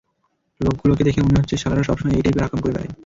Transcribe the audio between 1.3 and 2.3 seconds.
হচ্ছে শালারা সবসময় এই